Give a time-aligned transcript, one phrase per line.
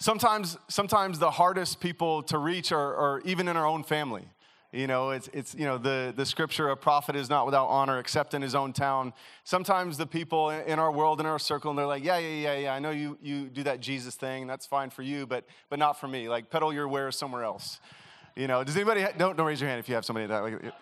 [0.00, 4.24] Sometimes, sometimes the hardest people to reach are, are even in our own family.
[4.72, 7.98] You know, it's, it's you know, the, the scripture, a prophet is not without honor
[7.98, 9.12] except in his own town.
[9.44, 12.58] Sometimes the people in our world, in our circle, and they're like, yeah, yeah, yeah,
[12.58, 14.46] yeah, I know you, you do that Jesus thing.
[14.46, 16.30] That's fine for you, but, but not for me.
[16.30, 17.78] Like, peddle your wares somewhere else.
[18.36, 20.38] You know, does anybody, ha- don't, don't raise your hand if you have somebody that,
[20.38, 20.72] like,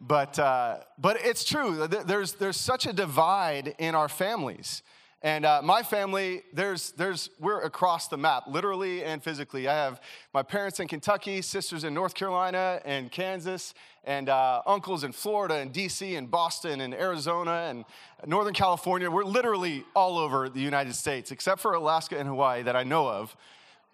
[0.00, 1.88] but, uh, but it's true.
[1.88, 4.82] There's, there's such a divide in our families.
[5.22, 9.66] And uh, my family, there's, there's, we're across the map, literally and physically.
[9.66, 10.00] I have
[10.32, 15.56] my parents in Kentucky, sisters in North Carolina and Kansas, and uh, uncles in Florida
[15.56, 17.84] and DC and Boston and Arizona and
[18.26, 19.10] Northern California.
[19.10, 23.08] We're literally all over the United States, except for Alaska and Hawaii that I know
[23.08, 23.36] of.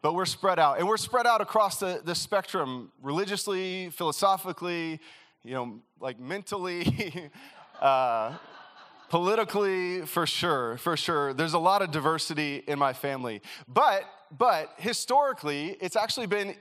[0.02, 0.78] But we're spread out.
[0.78, 5.00] And we're spread out across the, the spectrum religiously, philosophically,
[5.42, 7.30] you know, like mentally.
[7.80, 8.34] uh,
[9.08, 13.42] politically for sure for sure there's a lot of diversity in my family.
[13.68, 14.04] But
[14.36, 16.56] but historically it's actually been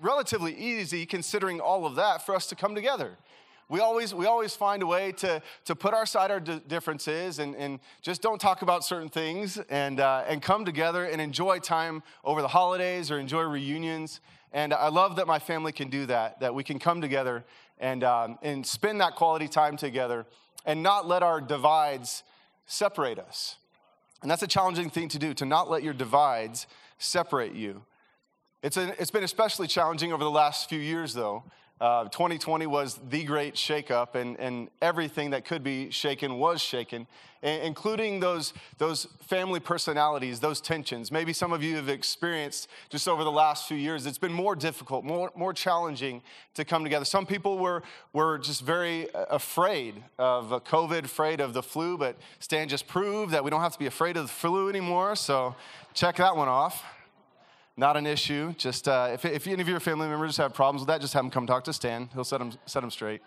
[0.00, 3.16] relatively easy considering all of that for us to come together.
[3.68, 7.80] We always we always find a way to to put aside our differences and, and
[8.02, 12.42] just don't talk about certain things and uh, and come together and enjoy time over
[12.42, 14.20] the holidays or enjoy reunions.
[14.52, 17.44] And i love that my family can do that that we can come together
[17.78, 20.26] and um, and spend that quality time together
[20.64, 22.22] and not let our divides
[22.66, 23.56] separate us.
[24.22, 26.66] And that's a challenging thing to do, to not let your divides
[26.98, 27.82] separate you.
[28.62, 31.42] It's, a, it's been especially challenging over the last few years, though,
[31.80, 37.08] uh, 2020 was the great shakeup, and, and everything that could be shaken was shaken,
[37.42, 41.10] including those, those family personalities, those tensions.
[41.10, 44.54] Maybe some of you have experienced just over the last few years, it's been more
[44.54, 46.22] difficult, more, more challenging
[46.54, 47.04] to come together.
[47.04, 52.16] Some people were, were just very uh, afraid of COVID, afraid of the flu, but
[52.38, 55.56] Stan just proved that we don't have to be afraid of the flu anymore, so
[55.94, 56.84] check that one off
[57.76, 58.54] not an issue.
[58.58, 61.24] Just uh, if, if any of your family members have problems with that, just have
[61.24, 62.08] them come talk to Stan.
[62.12, 63.22] He'll set them, set them straight.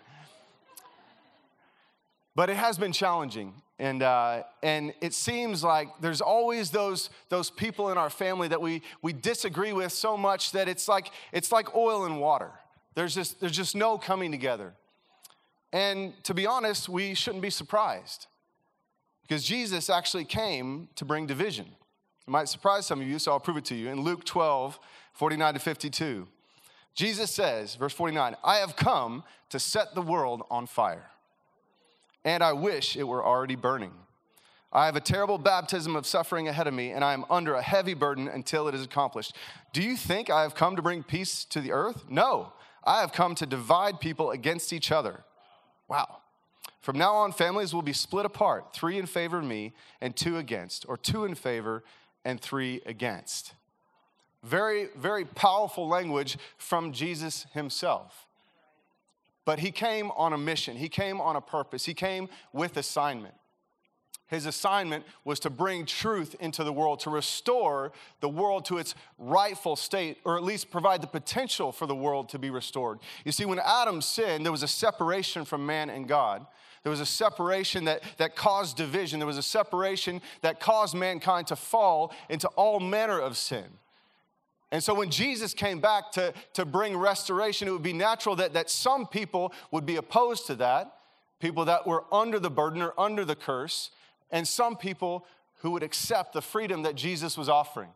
[2.34, 3.54] But it has been challenging.
[3.78, 8.60] And, uh, and it seems like there's always those, those people in our family that
[8.60, 12.52] we, we disagree with so much that it's like, it's like oil and water.
[12.94, 14.72] There's just, there's just no coming together.
[15.72, 18.26] And to be honest, we shouldn't be surprised
[19.22, 21.66] because Jesus actually came to bring division.
[22.26, 23.88] It might surprise some of you, so I'll prove it to you.
[23.88, 24.78] In Luke 12,
[25.12, 26.26] 49 to 52,
[26.94, 31.10] Jesus says, verse 49, I have come to set the world on fire,
[32.24, 33.92] and I wish it were already burning.
[34.72, 37.62] I have a terrible baptism of suffering ahead of me, and I am under a
[37.62, 39.36] heavy burden until it is accomplished.
[39.72, 42.06] Do you think I have come to bring peace to the earth?
[42.10, 42.52] No,
[42.84, 45.22] I have come to divide people against each other.
[45.88, 46.18] Wow.
[46.80, 50.36] From now on, families will be split apart three in favor of me and two
[50.36, 51.84] against, or two in favor
[52.26, 53.54] and three against.
[54.42, 58.26] Very, very powerful language from Jesus himself.
[59.44, 63.34] But he came on a mission, he came on a purpose, he came with assignment.
[64.26, 68.96] His assignment was to bring truth into the world, to restore the world to its
[69.18, 72.98] rightful state, or at least provide the potential for the world to be restored.
[73.24, 76.44] You see, when Adam sinned, there was a separation from man and God.
[76.86, 79.18] There was a separation that, that caused division.
[79.18, 83.64] There was a separation that caused mankind to fall into all manner of sin.
[84.70, 88.52] And so when Jesus came back to, to bring restoration, it would be natural that,
[88.52, 90.98] that some people would be opposed to that,
[91.40, 93.90] people that were under the burden or under the curse,
[94.30, 95.26] and some people
[95.62, 97.90] who would accept the freedom that Jesus was offering.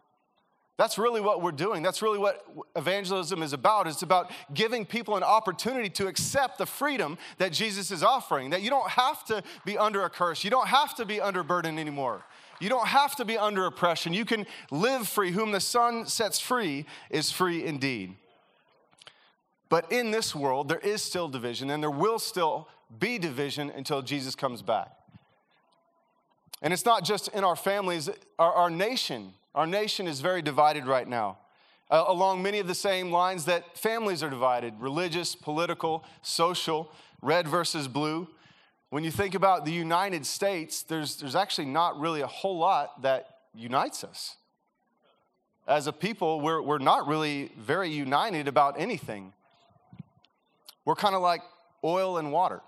[0.81, 1.83] That's really what we're doing.
[1.83, 2.43] That's really what
[2.75, 3.87] evangelism is about.
[3.87, 8.49] It's about giving people an opportunity to accept the freedom that Jesus is offering.
[8.49, 10.43] That you don't have to be under a curse.
[10.43, 12.25] You don't have to be under burden anymore.
[12.61, 14.15] You don't have to be under oppression.
[14.15, 15.33] You can live free.
[15.33, 18.17] Whom the Son sets free is free indeed.
[19.69, 22.69] But in this world, there is still division, and there will still
[22.99, 24.91] be division until Jesus comes back.
[26.63, 30.87] And it's not just in our families, our, our nation our nation is very divided
[30.87, 31.39] right now,
[31.91, 37.49] uh, along many of the same lines that families are divided religious, political, social, red
[37.49, 38.29] versus blue.
[38.91, 43.03] When you think about the United States, there's, there's actually not really a whole lot
[43.03, 44.37] that unites us.
[45.67, 49.33] As a people, we're, we're not really very united about anything.
[50.85, 51.43] We're kind of like
[51.85, 52.61] oil and water.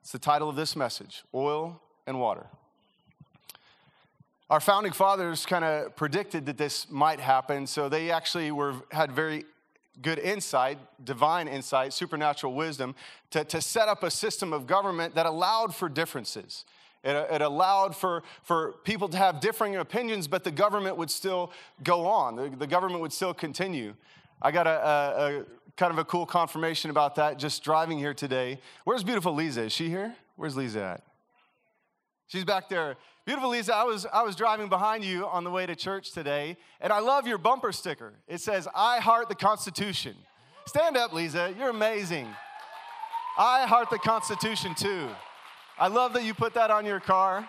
[0.00, 2.46] It's the title of this message Oil and Water.
[4.50, 9.12] Our founding fathers kind of predicted that this might happen, so they actually were, had
[9.12, 9.44] very
[10.00, 12.94] good insight, divine insight, supernatural wisdom,
[13.30, 16.64] to, to set up a system of government that allowed for differences.
[17.04, 21.52] It, it, allowed for, for people to have differing opinions, but the government would still
[21.84, 22.34] go on.
[22.34, 23.94] The, the government would still continue.
[24.40, 25.44] I got a, a, a,
[25.76, 28.60] kind of a cool confirmation about that just driving here today.
[28.84, 29.64] Where's beautiful Lisa?
[29.64, 30.14] Is she here?
[30.36, 31.02] Where's Lisa at?
[32.26, 32.96] She's back there.
[33.28, 36.56] Beautiful Lisa, I was, I was driving behind you on the way to church today,
[36.80, 38.14] and I love your bumper sticker.
[38.26, 40.16] It says, I heart the Constitution.
[40.64, 41.54] Stand up, Lisa.
[41.58, 42.26] You're amazing.
[43.36, 45.08] I heart the Constitution too.
[45.78, 47.46] I love that you put that on your car.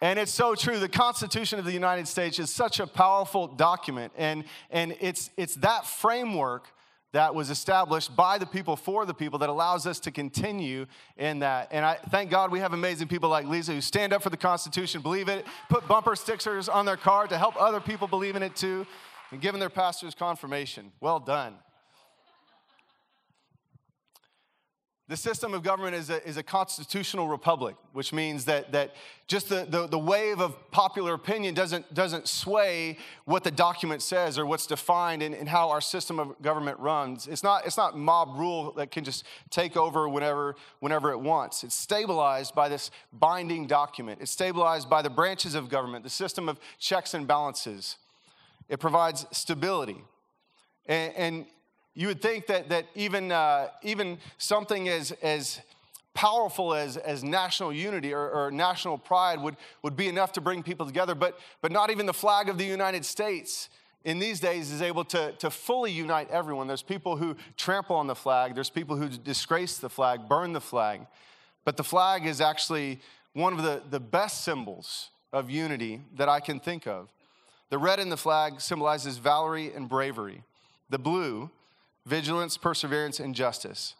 [0.00, 0.78] And it's so true.
[0.78, 4.10] The Constitution of the United States is such a powerful document.
[4.16, 6.72] And, and it's, it's that framework
[7.14, 10.84] that was established by the people for the people that allows us to continue
[11.16, 11.68] in that.
[11.70, 14.36] And I thank God we have amazing people like Lisa who stand up for the
[14.36, 18.42] Constitution, believe it, put bumper stickers on their car to help other people believe in
[18.42, 18.84] it too,
[19.30, 20.90] and giving their pastors confirmation.
[21.00, 21.54] Well done.
[25.06, 28.94] The system of government is a, is a constitutional republic, which means that, that
[29.26, 32.96] just the, the, the, wave of popular opinion doesn't, doesn't sway
[33.26, 37.26] what the document says or what's defined in, in how our system of government runs.
[37.26, 41.64] It's not, it's not mob rule that can just take over whenever, whenever it wants.
[41.64, 46.48] It's stabilized by this binding document, it's stabilized by the branches of government, the system
[46.48, 47.98] of checks and balances.
[48.70, 49.98] It provides stability.
[50.86, 51.46] And, and
[51.94, 55.60] you would think that, that even, uh, even something as, as
[56.12, 60.62] powerful as, as national unity or, or, national pride would, would be enough to bring
[60.62, 63.68] people together, but, but not even the flag of the United States
[64.04, 66.66] in these days is able to, to fully unite everyone.
[66.66, 70.60] There's people who trample on the flag, there's people who disgrace the flag, burn the
[70.60, 71.06] flag.
[71.64, 73.00] But the flag is actually
[73.32, 77.08] one of the, the best symbols of unity that I can think of.
[77.70, 80.44] The red in the flag symbolizes valor and bravery.
[80.90, 81.50] The blue
[82.06, 83.94] vigilance, perseverance, and justice.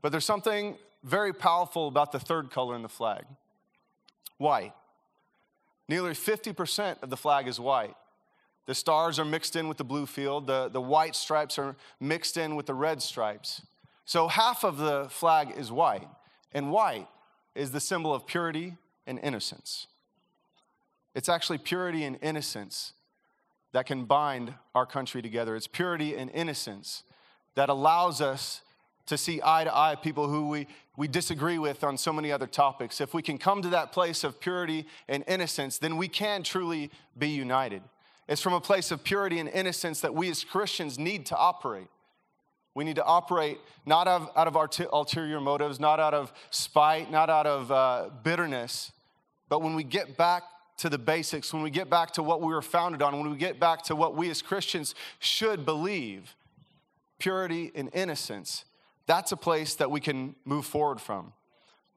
[0.00, 3.24] But there's something very powerful about the third color in the flag
[4.38, 4.72] white.
[5.88, 7.94] Nearly 50% of the flag is white.
[8.66, 12.36] The stars are mixed in with the blue field, the, the white stripes are mixed
[12.36, 13.62] in with the red stripes.
[14.04, 16.08] So half of the flag is white,
[16.52, 17.08] and white
[17.54, 18.74] is the symbol of purity
[19.06, 19.86] and innocence.
[21.14, 22.92] It's actually purity and innocence
[23.72, 25.56] that can bind our country together.
[25.56, 27.02] It's purity and innocence
[27.54, 28.62] that allows us
[29.06, 30.66] to see eye to eye people who we,
[30.96, 33.00] we disagree with on so many other topics.
[33.00, 36.90] If we can come to that place of purity and innocence, then we can truly
[37.18, 37.82] be united.
[38.28, 41.88] It's from a place of purity and innocence that we as Christians need to operate.
[42.74, 47.10] We need to operate not out of, out of ulterior motives, not out of spite,
[47.10, 48.92] not out of uh, bitterness,
[49.48, 50.44] but when we get back
[50.82, 53.36] to the basics, when we get back to what we were founded on, when we
[53.36, 56.34] get back to what we as Christians should believe,
[57.20, 58.64] purity and innocence,
[59.06, 61.32] that's a place that we can move forward from.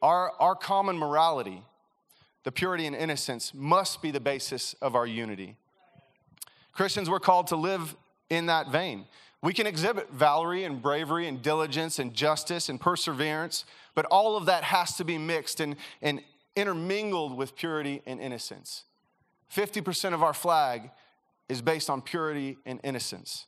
[0.04, 1.64] Our, our common morality,
[2.44, 5.56] the purity and innocence, must be the basis of our unity.
[6.72, 7.96] Christians, we're called to live
[8.30, 9.06] in that vein.
[9.42, 14.46] We can exhibit valor and bravery and diligence and justice and perseverance, but all of
[14.46, 16.22] that has to be mixed and, and
[16.56, 18.84] intermingled with purity and innocence.
[19.54, 20.90] 50% of our flag
[21.48, 23.46] is based on purity and innocence.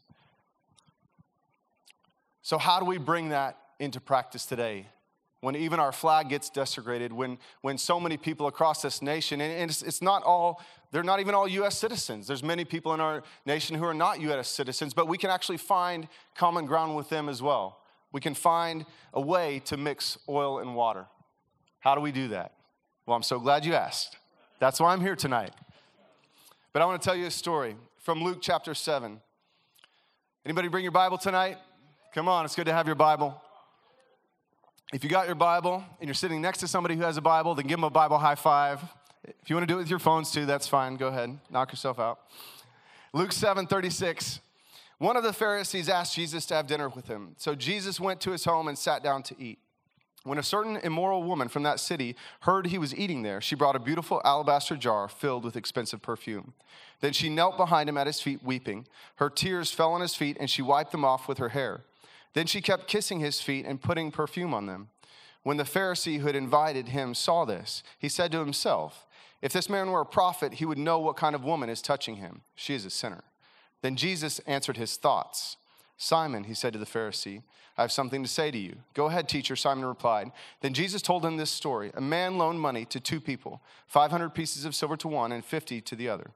[2.42, 4.88] So, how do we bring that into practice today?
[5.42, 9.70] When even our flag gets desecrated, when, when so many people across this nation, and
[9.70, 10.62] it's, it's not all,
[10.92, 12.26] they're not even all US citizens.
[12.26, 15.58] There's many people in our nation who are not US citizens, but we can actually
[15.58, 17.82] find common ground with them as well.
[18.12, 21.06] We can find a way to mix oil and water.
[21.80, 22.54] How do we do that?
[23.08, 24.18] Well, I'm so glad you asked.
[24.60, 25.54] That's why I'm here tonight.
[26.74, 29.22] But I want to tell you a story from Luke chapter 7.
[30.46, 31.58] Anybody bring your Bible tonight?
[32.14, 33.42] Come on, it's good to have your Bible.
[34.94, 37.56] If you got your Bible and you're sitting next to somebody who has a Bible,
[37.56, 38.82] then give them a Bible high five.
[39.24, 40.98] If you want to do it with your phones too, that's fine.
[40.98, 42.20] Go ahead, knock yourself out.
[43.14, 44.42] Luke 7 36.
[44.98, 47.36] One of the Pharisees asked Jesus to have dinner with him.
[47.38, 49.60] So Jesus went to his home and sat down to eat.
[50.24, 53.76] When a certain immoral woman from that city heard he was eating there, she brought
[53.76, 56.54] a beautiful alabaster jar filled with expensive perfume.
[57.00, 58.88] Then she knelt behind him at his feet, weeping.
[59.16, 61.82] Her tears fell on his feet, and she wiped them off with her hair.
[62.34, 64.90] Then she kept kissing his feet and putting perfume on them.
[65.44, 69.06] When the Pharisee who had invited him saw this, he said to himself,
[69.42, 72.18] If this man were a prophet, he would know what kind of woman is touching
[72.18, 72.42] him.
[72.54, 73.24] She is a sinner.
[73.82, 75.56] Then Jesus answered his thoughts.
[75.98, 77.42] Simon, he said to the Pharisee,
[77.78, 78.78] I have something to say to you.
[78.94, 80.32] Go ahead, teacher, Simon replied.
[80.62, 84.66] Then Jesus told him this story A man loaned money to two people, 500 pieces
[84.66, 86.32] of silver to one and 50 to the other.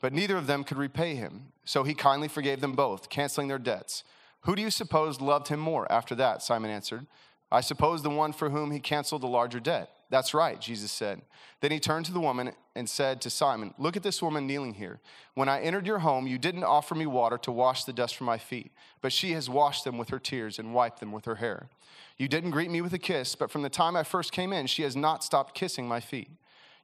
[0.00, 1.52] But neither of them could repay him.
[1.64, 4.04] So he kindly forgave them both, canceling their debts.
[4.42, 6.42] Who do you suppose loved him more after that?
[6.42, 7.06] Simon answered.
[7.52, 9.90] I suppose the one for whom he canceled the larger debt.
[10.10, 11.22] That's right, Jesus said.
[11.60, 14.74] Then he turned to the woman and said to Simon, Look at this woman kneeling
[14.74, 14.98] here.
[15.34, 18.26] When I entered your home, you didn't offer me water to wash the dust from
[18.26, 21.36] my feet, but she has washed them with her tears and wiped them with her
[21.36, 21.68] hair.
[22.16, 24.66] You didn't greet me with a kiss, but from the time I first came in,
[24.66, 26.28] she has not stopped kissing my feet.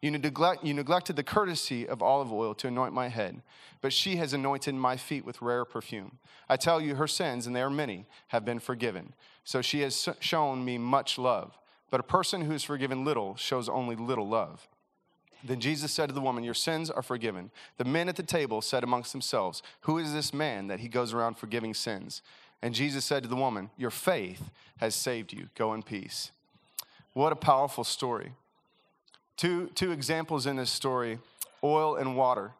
[0.00, 3.42] You, neglect, you neglected the courtesy of olive oil to anoint my head,
[3.80, 6.18] but she has anointed my feet with rare perfume.
[6.48, 9.14] I tell you, her sins, and they are many, have been forgiven.
[9.42, 11.58] So she has shown me much love.
[11.90, 14.68] But a person who is forgiven little shows only little love.
[15.44, 17.50] Then Jesus said to the woman, Your sins are forgiven.
[17.76, 21.12] The men at the table said amongst themselves, Who is this man that he goes
[21.12, 22.22] around forgiving sins?
[22.62, 25.48] And Jesus said to the woman, Your faith has saved you.
[25.54, 26.32] Go in peace.
[27.12, 28.32] What a powerful story.
[29.36, 31.18] Two, two examples in this story
[31.62, 32.52] oil and water.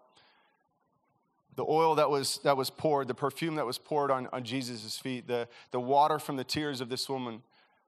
[1.57, 4.99] The oil that was, that was poured, the perfume that was poured on, on Jesus'
[4.99, 7.43] feet, the, the water from the tears of this woman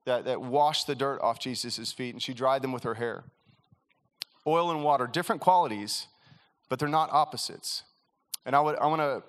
[0.04, 3.24] that, that washed the dirt off Jesus' feet, and she dried them with her hair.
[4.46, 6.06] Oil and water, different qualities,
[6.68, 7.82] but they're not opposites.
[8.46, 9.22] And I, would, I want to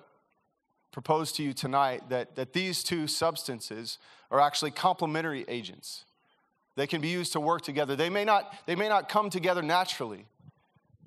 [0.92, 3.98] propose to you tonight that, that these two substances
[4.30, 6.04] are actually complementary agents.
[6.76, 7.96] They can be used to work together.
[7.96, 10.26] They may not, they may not come together naturally,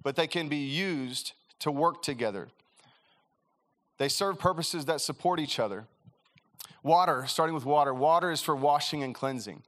[0.04, 2.50] but they can be used to work together.
[3.98, 5.86] They serve purposes that support each other.
[6.84, 9.64] Water, starting with water, water is for washing and cleansing.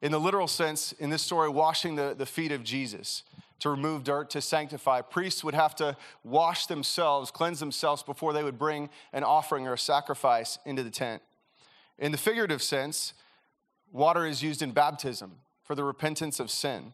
[0.00, 3.22] In the literal sense, in this story, washing the, the feet of Jesus
[3.60, 5.00] to remove dirt, to sanctify.
[5.00, 9.74] Priests would have to wash themselves, cleanse themselves before they would bring an offering or
[9.74, 11.22] a sacrifice into the tent.
[11.98, 13.14] In the figurative sense,
[13.92, 16.92] water is used in baptism for the repentance of sin.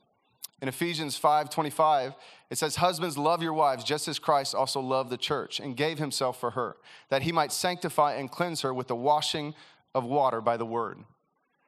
[0.60, 2.14] In Ephesians 5:25,
[2.50, 5.98] it says, "Husbands, love your wives just as Christ also loved the church and gave
[5.98, 6.76] himself for her,
[7.08, 9.54] that he might sanctify and cleanse her with the washing
[9.94, 10.98] of water by the word."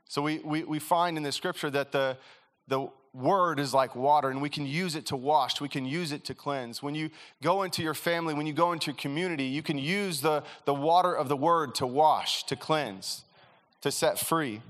[0.09, 2.19] So we, we, we find in the scripture that the,
[2.69, 6.13] the word is like water and we can use it to wash, we can use
[6.13, 6.83] it to cleanse.
[6.83, 7.11] When you
[7.43, 10.75] go into your family, when you go into your community, you can use the, the
[10.75, 13.25] water of the word to wash, to cleanse,
[13.81, 14.61] to set free.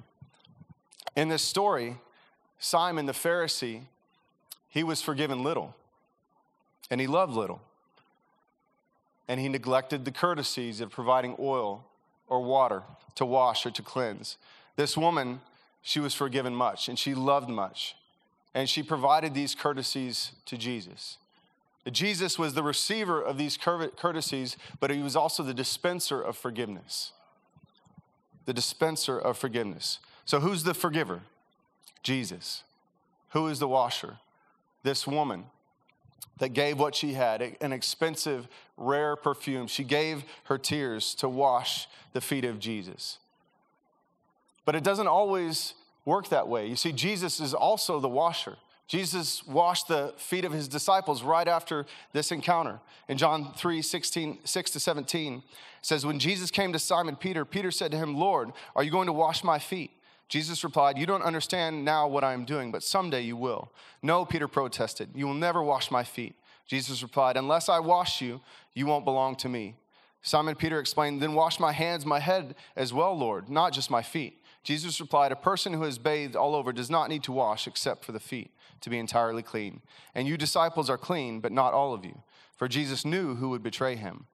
[1.16, 1.98] In this story,
[2.58, 3.82] Simon the Pharisee
[4.68, 5.74] he was forgiven little,
[6.92, 7.62] and he loved little.
[9.26, 11.86] And he neglected the courtesies of providing oil
[12.28, 12.82] or water
[13.14, 14.36] to wash or to cleanse.
[14.76, 15.40] This woman,
[15.80, 17.96] she was forgiven much, and she loved much.
[18.54, 21.16] And she provided these courtesies to Jesus.
[21.90, 27.12] Jesus was the receiver of these courtesies, but he was also the dispenser of forgiveness.
[28.44, 29.98] The dispenser of forgiveness.
[30.26, 31.22] So, who's the forgiver?
[32.02, 32.64] Jesus.
[33.30, 34.18] Who is the washer?
[34.82, 35.44] this woman
[36.42, 39.68] that gave what she had an expensive, rare perfume.
[39.68, 43.18] She gave her tears to wash the feet of Jesus.
[44.64, 46.66] But it doesn't always work that way.
[46.66, 48.56] You see, Jesus is also the washer.
[48.88, 52.80] Jesus washed the feet of his disciples right after this encounter.
[53.06, 55.44] In John 3 16, 6 to 17,
[55.80, 59.06] says, When Jesus came to Simon Peter, Peter said to him, Lord, are you going
[59.06, 59.92] to wash my feet?
[60.32, 63.70] Jesus replied, You don't understand now what I am doing, but someday you will.
[64.02, 66.36] No, Peter protested, You will never wash my feet.
[66.66, 68.40] Jesus replied, Unless I wash you,
[68.72, 69.76] you won't belong to me.
[70.22, 74.00] Simon Peter explained, Then wash my hands, my head as well, Lord, not just my
[74.00, 74.42] feet.
[74.64, 78.02] Jesus replied, A person who has bathed all over does not need to wash except
[78.02, 79.82] for the feet to be entirely clean.
[80.14, 82.22] And you disciples are clean, but not all of you.
[82.56, 84.24] For Jesus knew who would betray him.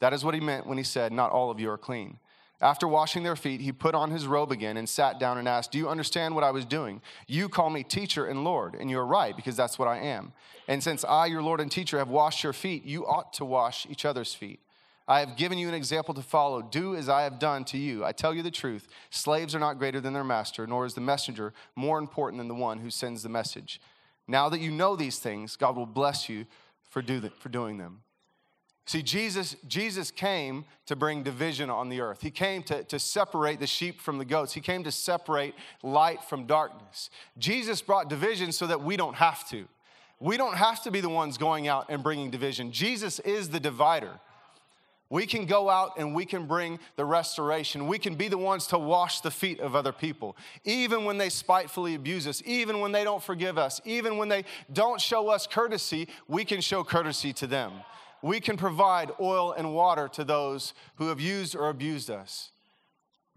[0.00, 2.18] That is what he meant when he said, Not all of you are clean.
[2.60, 5.70] After washing their feet, he put on his robe again and sat down and asked,
[5.70, 7.00] Do you understand what I was doing?
[7.28, 10.32] You call me teacher and Lord, and you are right, because that's what I am.
[10.66, 13.86] And since I, your Lord and teacher, have washed your feet, you ought to wash
[13.88, 14.58] each other's feet.
[15.06, 16.60] I have given you an example to follow.
[16.60, 18.04] Do as I have done to you.
[18.04, 21.00] I tell you the truth slaves are not greater than their master, nor is the
[21.00, 23.80] messenger more important than the one who sends the message.
[24.26, 26.44] Now that you know these things, God will bless you
[26.90, 28.02] for, do the, for doing them.
[28.88, 32.22] See, Jesus, Jesus came to bring division on the earth.
[32.22, 34.54] He came to, to separate the sheep from the goats.
[34.54, 37.10] He came to separate light from darkness.
[37.36, 39.68] Jesus brought division so that we don't have to.
[40.20, 42.72] We don't have to be the ones going out and bringing division.
[42.72, 44.20] Jesus is the divider.
[45.10, 47.88] We can go out and we can bring the restoration.
[47.88, 51.28] We can be the ones to wash the feet of other people, even when they
[51.28, 55.46] spitefully abuse us, even when they don't forgive us, even when they don't show us
[55.46, 57.72] courtesy, we can show courtesy to them.
[58.22, 62.50] We can provide oil and water to those who have used or abused us.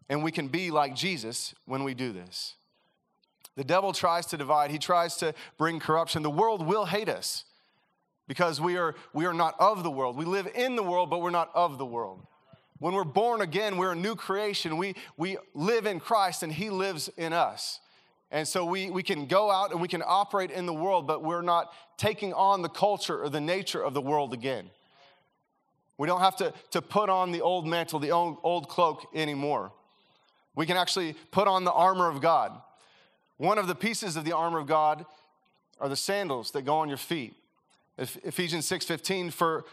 [0.09, 2.55] And we can be like Jesus when we do this.
[3.55, 6.23] The devil tries to divide, he tries to bring corruption.
[6.23, 7.43] The world will hate us
[8.27, 10.15] because we are, we are not of the world.
[10.15, 12.25] We live in the world, but we're not of the world.
[12.79, 14.77] When we're born again, we're a new creation.
[14.77, 17.80] We, we live in Christ and He lives in us.
[18.31, 21.21] And so we, we can go out and we can operate in the world, but
[21.21, 24.69] we're not taking on the culture or the nature of the world again.
[25.97, 29.71] We don't have to, to put on the old mantle, the old, old cloak anymore.
[30.55, 32.53] We can actually put on the armor of God.
[33.37, 35.05] One of the pieces of the armor of God
[35.79, 37.35] are the sandals that go on your feet.
[37.97, 39.65] Ephesians 6:15 for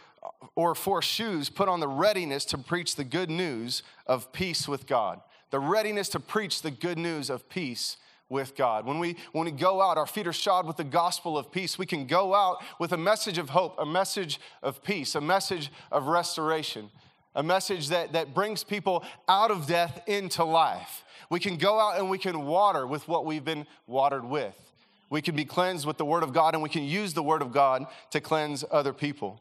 [0.55, 4.87] or for shoes put on the readiness to preach the good news of peace with
[4.87, 5.21] God.
[5.50, 7.97] The readiness to preach the good news of peace
[8.29, 8.85] with God.
[8.85, 11.79] When we when we go out, our feet are shod with the gospel of peace.
[11.79, 15.71] We can go out with a message of hope, a message of peace, a message
[15.91, 16.91] of restoration,
[17.35, 21.05] a message that, that brings people out of death into life.
[21.31, 24.55] We can go out and we can water with what we've been watered with.
[25.11, 27.41] We can be cleansed with the Word of God, and we can use the Word
[27.41, 29.41] of God to cleanse other people.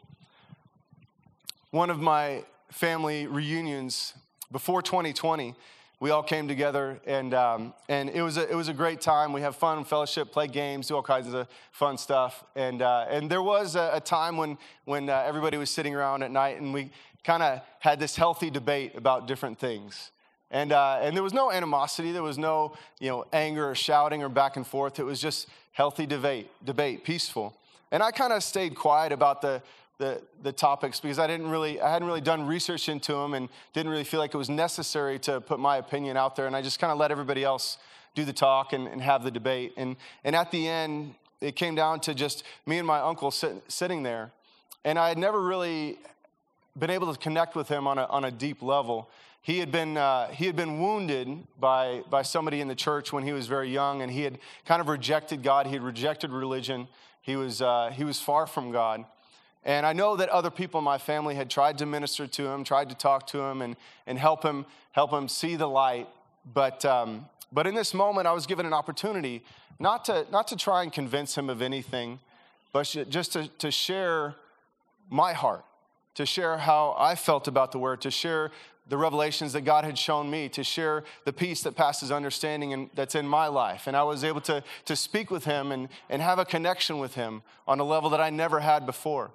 [1.71, 4.13] One of my family reunions
[4.51, 5.55] before 2020,
[5.99, 9.33] we all came together, and, um, and it, was a, it was a great time.
[9.33, 12.43] We have fun, fellowship, play games, do all kinds of fun stuff.
[12.55, 16.21] And, uh, and there was a, a time when, when uh, everybody was sitting around
[16.21, 16.91] at night, and we
[17.23, 20.11] kind of had this healthy debate about different things.
[20.51, 24.21] And, uh, and there was no animosity, there was no you know, anger or shouting
[24.21, 24.99] or back and forth.
[24.99, 27.55] It was just healthy debate, debate peaceful.
[27.91, 29.63] And I kind of stayed quiet about the,
[29.97, 33.49] the, the topics because I didn't really, I hadn't really done research into them and
[33.73, 36.47] didn't really feel like it was necessary to put my opinion out there.
[36.47, 37.77] And I just kind of let everybody else
[38.15, 39.73] do the talk and, and have the debate.
[39.77, 43.63] And, and at the end, it came down to just me and my uncle sit,
[43.67, 44.31] sitting there.
[44.83, 45.99] And I had never really
[46.77, 49.09] been able to connect with him on a, on a deep level
[49.47, 53.23] he had been, uh, he had been wounded by, by somebody in the church when
[53.23, 55.67] he was very young, and he had kind of rejected God.
[55.67, 56.89] He had rejected religion.
[57.21, 59.05] He was, uh, he was far from God.
[59.67, 62.63] And I know that other people in my family had tried to minister to him,
[62.63, 63.75] tried to talk to him, and,
[64.07, 66.07] and help, him, help him see the light.
[66.53, 69.43] But, um, but in this moment, I was given an opportunity
[69.77, 72.19] not to, not to try and convince him of anything,
[72.71, 74.35] but just to, to share
[75.09, 75.65] my heart,
[76.15, 78.51] to share how I felt about the word, to share
[78.87, 82.89] the revelations that God had shown me, to share the peace that passes understanding and
[82.95, 83.85] that's in my life.
[83.85, 87.15] And I was able to, to speak with him and, and have a connection with
[87.15, 89.29] him on a level that I never had before.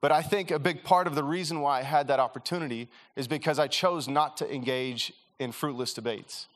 [0.00, 3.26] But I think a big part of the reason why I had that opportunity is
[3.26, 6.46] because I chose not to engage in fruitless debates.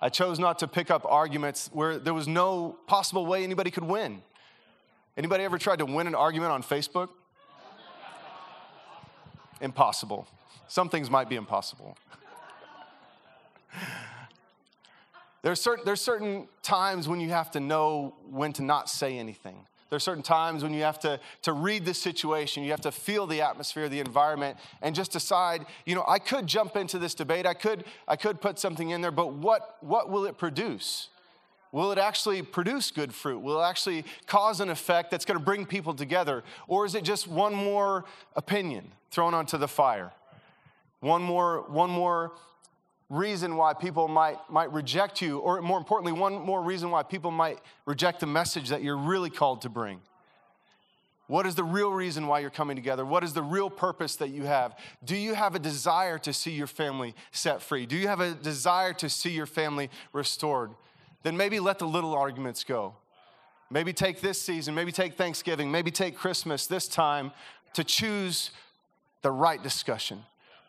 [0.00, 3.84] I chose not to pick up arguments where there was no possible way anybody could
[3.84, 4.22] win.
[5.16, 7.08] Anybody ever tried to win an argument on Facebook?
[9.60, 10.26] Impossible.
[10.68, 11.96] Some things might be impossible.
[15.42, 19.66] there's, certain, certain times when you have to know when to not say anything.
[19.94, 23.26] There's certain times when you have to, to read the situation, you have to feel
[23.26, 27.46] the atmosphere, the environment, and just decide, you know, I could jump into this debate,
[27.46, 31.08] I could, I could put something in there, but what, what will it produce?
[31.70, 33.38] Will it actually produce good fruit?
[33.38, 36.42] Will it actually cause an effect that's going to bring people together?
[36.68, 38.04] Or is it just one more
[38.36, 40.12] opinion thrown onto the fire?
[41.04, 42.32] one more, one more
[43.14, 47.30] reason why people might, might reject you, or more importantly, one more reason why people
[47.30, 50.00] might reject the message that you're really called to bring.
[51.26, 53.04] What is the real reason why you're coming together?
[53.04, 54.76] What is the real purpose that you have?
[55.04, 57.86] Do you have a desire to see your family set free?
[57.86, 60.72] Do you have a desire to see your family restored?
[61.22, 62.94] Then maybe let the little arguments go.
[63.70, 67.32] Maybe take this season, maybe take Thanksgiving, maybe take Christmas this time
[67.72, 68.50] to choose
[69.22, 70.22] the right discussion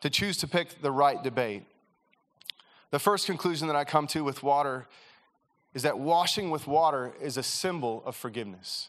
[0.05, 1.63] to choose to pick the right debate.
[2.95, 4.87] The first conclusion that I come to with water
[5.73, 8.87] is that washing with water is a symbol of forgiveness.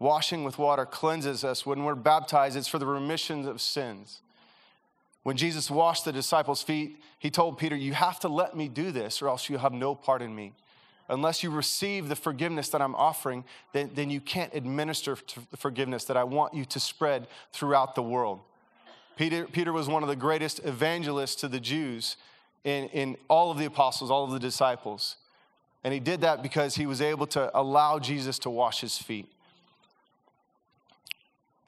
[0.00, 1.64] Washing with water cleanses us.
[1.64, 4.22] When we're baptized, it's for the remission of sins.
[5.22, 8.90] When Jesus washed the disciples' feet, he told Peter, You have to let me do
[8.90, 10.52] this, or else you have no part in me.
[11.08, 15.16] Unless you receive the forgiveness that I'm offering, then, then you can't administer
[15.52, 18.40] the forgiveness that I want you to spread throughout the world.
[19.16, 22.16] Peter, Peter was one of the greatest evangelists to the Jews
[22.64, 25.16] in, in all of the apostles, all of the disciples.
[25.82, 29.28] And he did that because he was able to allow Jesus to wash his feet.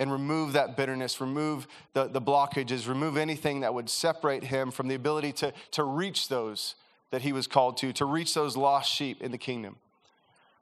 [0.03, 4.89] and remove that bitterness, remove the, the blockages, remove anything that would separate him from
[4.89, 6.75] the ability to, to reach those
[7.11, 9.77] that he was called to, to reach those lost sheep in the kingdom.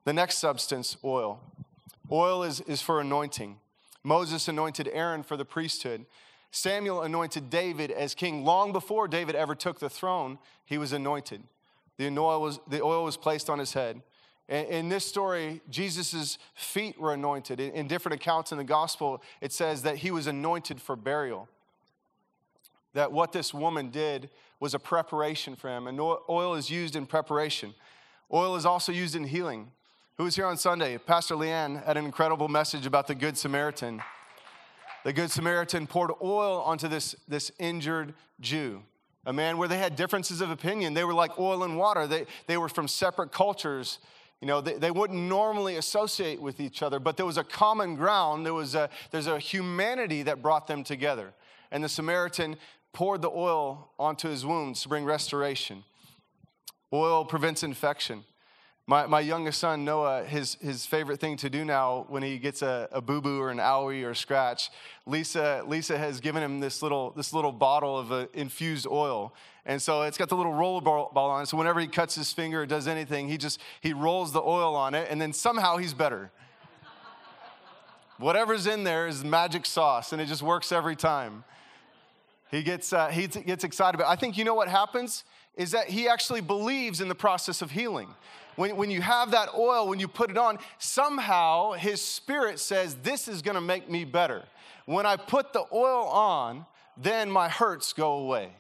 [0.04, 1.40] The next substance, oil.
[2.12, 3.56] Oil is, is for anointing.
[4.04, 6.04] Moses anointed Aaron for the priesthood.
[6.50, 8.44] Samuel anointed David as king.
[8.44, 11.42] Long before David ever took the throne, he was anointed.
[11.96, 14.02] The oil was, the oil was placed on his head.
[14.48, 17.60] In this story, Jesus' feet were anointed.
[17.60, 21.48] In different accounts in the gospel, it says that he was anointed for burial.
[22.94, 25.86] That what this woman did was a preparation for him.
[25.86, 27.74] And oil is used in preparation.
[28.32, 29.70] Oil is also used in healing.
[30.16, 30.98] Who was here on Sunday?
[30.98, 34.02] Pastor Leanne had an incredible message about the Good Samaritan.
[35.04, 38.82] The Good Samaritan poured oil onto this, this injured Jew,
[39.24, 40.94] a man where they had differences of opinion.
[40.94, 43.98] They were like oil and water, they, they were from separate cultures
[44.40, 47.94] you know, they, they wouldn't normally associate with each other, but there was a common
[47.94, 48.46] ground.
[48.46, 51.34] There was a, there's a humanity that brought them together.
[51.70, 52.56] And the Samaritan
[52.92, 55.84] poured the oil onto his wounds to bring restoration.
[56.92, 58.24] Oil prevents infection.
[58.90, 62.60] My, my youngest son, Noah, his, his favorite thing to do now when he gets
[62.60, 64.68] a, a boo boo or an owie or a scratch,
[65.06, 69.32] Lisa, Lisa has given him this little, this little bottle of uh, infused oil.
[69.64, 71.46] And so it's got the little roller ball on it.
[71.46, 74.74] So whenever he cuts his finger or does anything, he just he rolls the oil
[74.74, 76.32] on it, and then somehow he's better.
[78.18, 81.44] Whatever's in there is magic sauce, and it just works every time.
[82.50, 84.12] He gets, uh, he gets excited about it.
[84.12, 85.22] I think you know what happens
[85.54, 88.08] is that he actually believes in the process of healing
[88.56, 92.96] when, when you have that oil, when you put it on, somehow his spirit says,
[92.96, 94.44] This is gonna make me better.
[94.86, 98.50] When I put the oil on, then my hurts go away.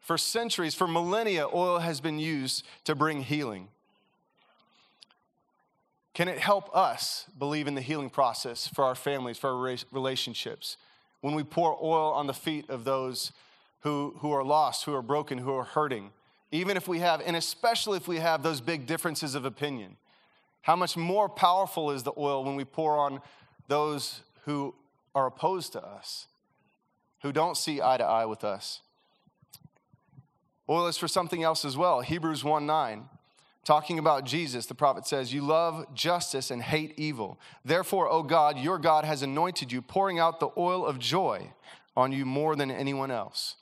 [0.00, 3.68] For centuries, for millennia, oil has been used to bring healing.
[6.14, 10.76] Can it help us believe in the healing process for our families, for our relationships?
[11.20, 13.32] When we pour oil on the feet of those
[13.80, 16.10] who, who are lost, who are broken, who are hurting,
[16.50, 19.96] even if we have, and especially if we have those big differences of opinion.
[20.62, 23.20] How much more powerful is the oil when we pour on
[23.68, 24.74] those who
[25.14, 26.26] are opposed to us,
[27.22, 28.80] who don't see eye to eye with us?
[30.68, 32.00] Oil is for something else as well.
[32.00, 33.08] Hebrews 1 9,
[33.64, 37.38] talking about Jesus, the prophet says, You love justice and hate evil.
[37.64, 41.52] Therefore, O God, your God has anointed you, pouring out the oil of joy
[41.96, 43.56] on you more than anyone else.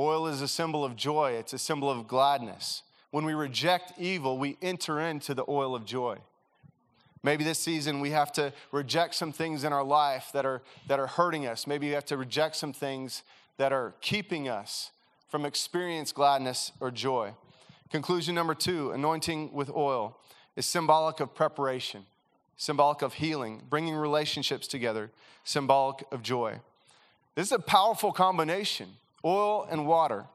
[0.00, 2.84] Oil is a symbol of joy, it's a symbol of gladness.
[3.10, 6.16] When we reject evil, we enter into the oil of joy.
[7.22, 10.98] Maybe this season we have to reject some things in our life that are, that
[10.98, 11.66] are hurting us.
[11.66, 13.24] Maybe you have to reject some things
[13.58, 14.90] that are keeping us
[15.28, 17.34] from experience gladness or joy.
[17.90, 20.16] Conclusion number two anointing with oil
[20.56, 22.06] is symbolic of preparation,
[22.56, 25.10] symbolic of healing, bringing relationships together,
[25.44, 26.54] symbolic of joy.
[27.34, 30.26] This is a powerful combination oil and water,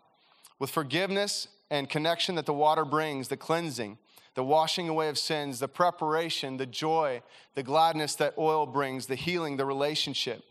[0.60, 3.98] with forgiveness and connection that the water brings, the cleansing,
[4.36, 7.22] the washing away of sins, the preparation, the joy,
[7.56, 10.44] the gladness that oil brings, the healing, the relationship.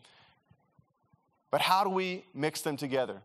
[1.51, 3.21] But how do we mix them together?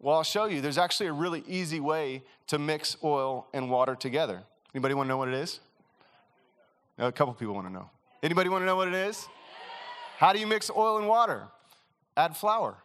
[0.00, 0.60] Well, I'll show you.
[0.60, 4.42] There's actually a really easy way to mix oil and water together.
[4.74, 5.60] Anybody want to know what it is?
[6.98, 7.90] A couple people want to know.
[8.22, 9.28] Anybody want to know what it is?
[10.16, 11.48] How do you mix oil and water?
[12.16, 12.76] Add flour.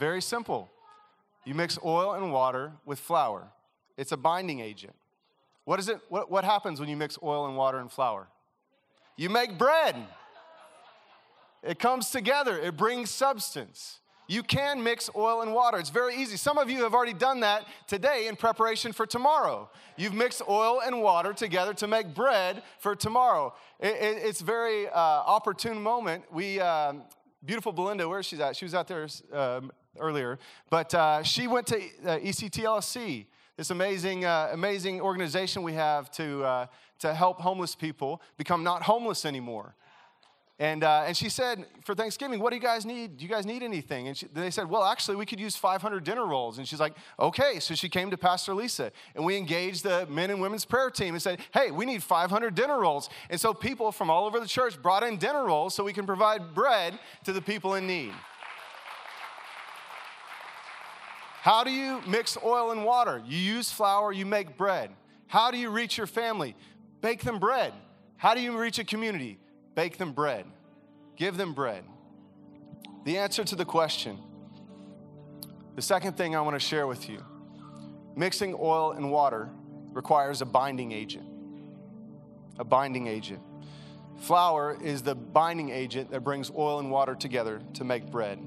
[0.00, 0.70] Very simple.
[1.44, 3.52] You mix oil and water with flour.
[3.98, 4.94] It's a binding agent.
[5.64, 6.00] What is it?
[6.08, 8.26] What, what happens when you mix oil and water and flour?
[9.16, 9.94] You make bread.
[11.62, 12.58] It comes together.
[12.58, 13.98] It brings substance.
[14.26, 15.78] You can mix oil and water.
[15.78, 16.38] It's very easy.
[16.38, 19.68] Some of you have already done that today in preparation for tomorrow.
[19.98, 23.52] You've mixed oil and water together to make bread for tomorrow.
[23.78, 26.24] It, it, it's a very uh, opportune moment.
[26.32, 27.02] We, um,
[27.44, 28.56] beautiful Belinda, where is she at?
[28.56, 33.26] She was out there um, earlier, but uh, she went to uh, ECTLC,
[33.56, 36.66] this amazing, uh, amazing organization we have to, uh,
[37.00, 39.74] to help homeless people become not homeless anymore.
[40.60, 43.16] And, uh, and she said, for Thanksgiving, what do you guys need?
[43.16, 44.08] Do you guys need anything?
[44.08, 46.58] And she, they said, well, actually, we could use 500 dinner rolls.
[46.58, 47.60] And she's like, okay.
[47.60, 51.14] So she came to Pastor Lisa, and we engaged the men and women's prayer team
[51.14, 53.08] and said, hey, we need 500 dinner rolls.
[53.30, 56.04] And so people from all over the church brought in dinner rolls so we can
[56.04, 58.12] provide bread to the people in need.
[61.40, 63.22] How do you mix oil and water?
[63.26, 64.90] You use flour, you make bread.
[65.26, 66.54] How do you reach your family?
[67.00, 67.72] Bake them bread.
[68.18, 69.38] How do you reach a community?
[69.74, 70.44] Bake them bread.
[71.16, 71.84] Give them bread.
[73.04, 74.18] The answer to the question,
[75.76, 77.24] the second thing I want to share with you
[78.16, 79.48] mixing oil and water
[79.92, 81.26] requires a binding agent.
[82.58, 83.40] a binding agent.
[84.18, 88.38] Flour is the binding agent that brings oil and water together to make bread.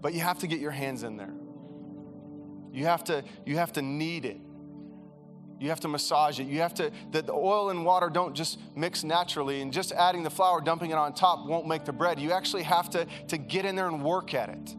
[0.00, 1.34] But you have to get your hands in there.
[2.78, 4.38] You have to, you have to knead it.
[5.58, 6.46] You have to massage it.
[6.46, 10.22] You have to, the, the oil and water don't just mix naturally, and just adding
[10.22, 12.20] the flour, dumping it on top won't make the bread.
[12.20, 14.76] You actually have to, to get in there and work at it.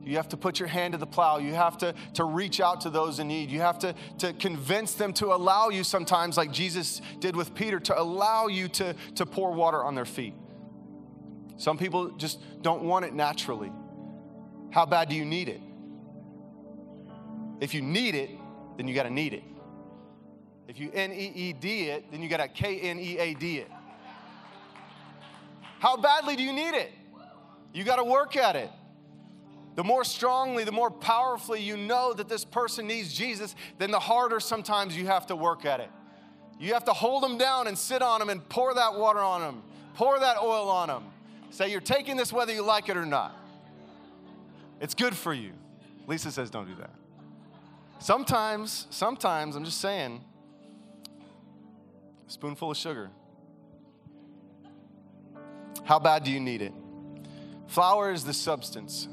[0.00, 1.38] You have to put your hand to the plow.
[1.38, 3.50] You have to, to reach out to those in need.
[3.50, 7.80] You have to, to convince them to allow you sometimes, like Jesus did with Peter,
[7.80, 10.34] to allow you to, to pour water on their feet.
[11.56, 13.72] Some people just don't want it naturally.
[14.70, 15.60] How bad do you need it?
[17.60, 18.30] If you need it,
[18.76, 19.42] then you got to need it.
[20.68, 23.34] If you N E E D it, then you got to K N E A
[23.34, 23.70] D it.
[25.80, 26.92] How badly do you need it?
[27.72, 28.70] You got to work at it.
[29.76, 34.00] The more strongly, the more powerfully you know that this person needs Jesus, then the
[34.00, 35.88] harder sometimes you have to work at it.
[36.58, 39.40] You have to hold them down and sit on them and pour that water on
[39.40, 39.62] them,
[39.94, 41.04] pour that oil on them.
[41.50, 43.36] Say, You're taking this whether you like it or not.
[44.80, 45.52] It's good for you.
[46.06, 46.90] Lisa says, Don't do that.
[47.98, 50.24] Sometimes, sometimes, I'm just saying,
[52.28, 53.10] spoonful of sugar.
[55.84, 56.72] How bad do you need it?
[57.66, 59.08] Flour is the substance,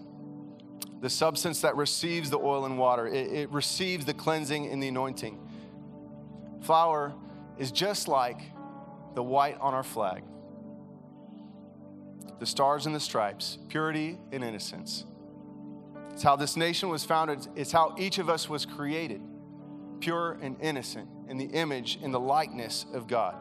[1.01, 3.07] the substance that receives the oil and water.
[3.07, 5.39] It, it receives the cleansing and the anointing.
[6.61, 7.13] Flour
[7.57, 8.39] is just like
[9.15, 10.23] the white on our flag,
[12.39, 15.05] the stars and the stripes, purity and innocence.
[16.15, 19.19] It's how this nation was founded, it's how each of us was created,
[19.99, 23.35] pure and innocent in the image, in the likeness of God.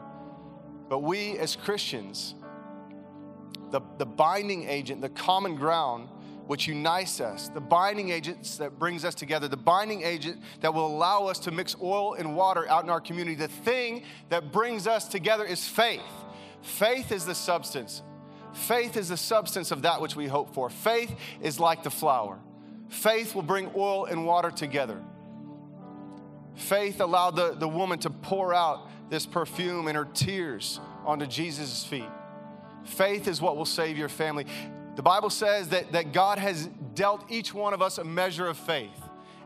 [0.89, 2.35] But we as Christians,
[3.71, 6.09] the, the binding agent, the common ground
[6.47, 10.87] which unites us, the binding agents that brings us together, the binding agent that will
[10.87, 13.35] allow us to mix oil and water out in our community.
[13.35, 16.01] The thing that brings us together is faith.
[16.61, 18.01] Faith is the substance.
[18.51, 20.69] Faith is the substance of that which we hope for.
[20.69, 22.41] Faith is like the flour.
[22.89, 25.01] Faith will bring oil and water together.
[26.55, 31.83] Faith allowed the, the woman to pour out this perfume and her tears onto Jesus'
[31.83, 32.09] feet.
[32.83, 34.45] Faith is what will save your family.
[34.95, 38.57] The Bible says that, that God has dealt each one of us a measure of
[38.57, 38.89] faith.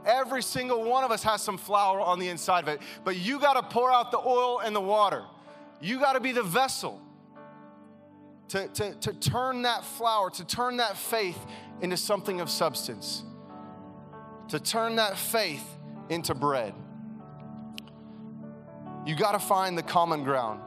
[0.05, 3.39] Every single one of us has some flour on the inside of it, but you
[3.39, 5.23] got to pour out the oil and the water.
[5.81, 7.01] You got to be the vessel
[8.49, 11.37] to, to, to turn that flour, to turn that faith
[11.81, 13.23] into something of substance,
[14.49, 15.63] to turn that faith
[16.09, 16.73] into bread.
[19.05, 20.61] You got to find the common ground,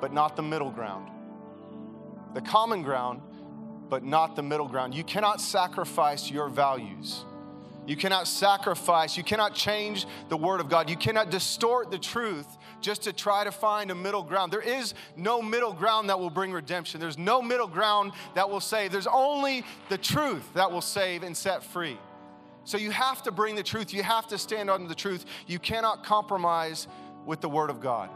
[0.00, 1.08] but not the middle ground.
[2.34, 3.22] The common ground,
[3.88, 4.94] but not the middle ground.
[4.94, 7.24] You cannot sacrifice your values.
[7.90, 10.88] You cannot sacrifice, you cannot change the word of God.
[10.88, 12.46] You cannot distort the truth
[12.80, 14.52] just to try to find a middle ground.
[14.52, 17.00] There is no middle ground that will bring redemption.
[17.00, 18.92] There's no middle ground that will save.
[18.92, 21.98] There's only the truth that will save and set free.
[22.62, 23.92] So you have to bring the truth.
[23.92, 25.24] You have to stand on the truth.
[25.48, 26.86] You cannot compromise
[27.26, 28.08] with the Word of God.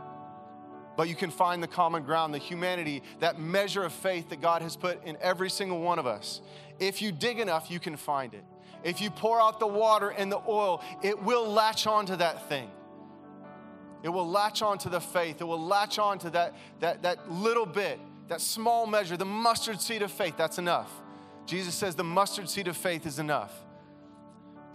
[0.97, 4.63] But you can find the common ground, the humanity, that measure of faith that God
[4.63, 6.41] has put in every single one of us.
[6.79, 8.45] If you dig enough, you can find it.
[8.85, 12.71] If you pour out the water and the oil, it will latch onto that thing.
[14.03, 15.41] It will latch onto the faith.
[15.41, 20.03] It will latch onto that, that, that little bit, that small measure, the mustard seed
[20.03, 20.37] of faith.
[20.37, 20.91] That's enough.
[21.47, 23.53] Jesus says the mustard seed of faith is enough.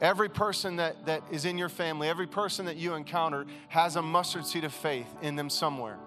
[0.02, 4.02] Every person that, that is in your family, every person that you encounter has a
[4.02, 5.98] mustard seed of faith in them somewhere.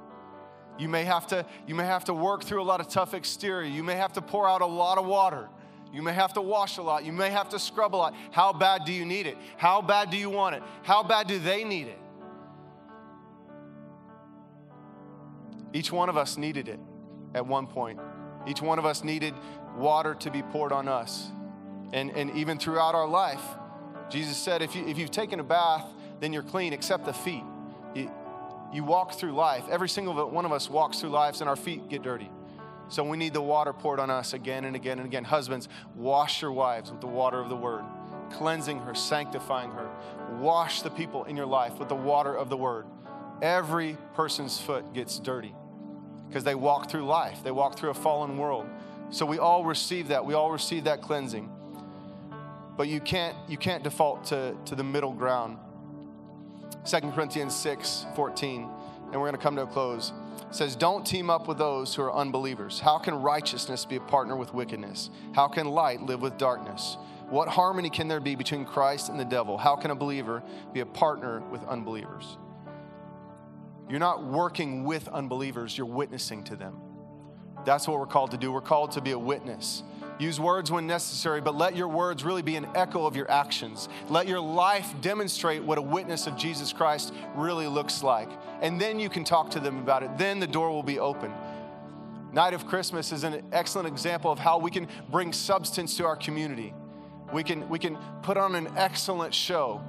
[0.78, 3.68] You may have to, you may have to work through a lot of tough exterior.
[3.68, 5.48] You may have to pour out a lot of water.
[5.92, 7.04] You may have to wash a lot.
[7.04, 8.14] You may have to scrub a lot.
[8.30, 9.36] How bad do you need it?
[9.58, 10.62] How bad do you want it?
[10.82, 11.98] How bad do they need it?
[15.74, 16.80] Each one of us needed it
[17.34, 18.00] at one point.
[18.46, 19.34] Each one of us needed
[19.76, 21.30] water to be poured on us.
[21.92, 23.42] And, and even throughout our life,
[24.08, 25.86] Jesus said, if, you, if you've taken a bath,
[26.20, 27.44] then you're clean, except the feet.
[28.72, 29.64] You, walk through life.
[29.70, 32.30] Every single one of us walks through lives, and our feet get dirty.
[32.88, 35.24] So we need the water poured on us again and again and again.
[35.24, 37.84] Husbands, wash your wives with the water of the word,
[38.32, 39.88] cleansing her, sanctifying her.
[40.38, 42.86] Wash the people in your life with the water of the word.
[43.40, 45.54] Every person's foot gets dirty
[46.28, 48.66] because they walk through life, they walk through a fallen world.
[49.10, 50.24] So we all receive that.
[50.24, 51.50] We all receive that cleansing
[52.76, 55.58] but you can't you can't default to, to the middle ground
[56.84, 60.12] 2 corinthians 6 14 and we're going to come to a close
[60.50, 64.36] says don't team up with those who are unbelievers how can righteousness be a partner
[64.36, 66.96] with wickedness how can light live with darkness
[67.30, 70.42] what harmony can there be between christ and the devil how can a believer
[70.72, 72.36] be a partner with unbelievers
[73.88, 76.80] You're not working with unbelievers, you're witnessing to them.
[77.64, 78.50] That's what we're called to do.
[78.50, 79.82] We're called to be a witness.
[80.22, 83.88] Use words when necessary, but let your words really be an echo of your actions.
[84.08, 88.28] Let your life demonstrate what a witness of Jesus Christ really looks like.
[88.60, 90.16] And then you can talk to them about it.
[90.16, 91.32] Then the door will be open.
[92.32, 96.14] Night of Christmas is an excellent example of how we can bring substance to our
[96.14, 96.72] community.
[97.32, 99.82] We can, we can put on an excellent show